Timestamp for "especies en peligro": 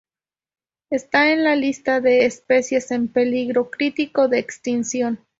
2.25-3.69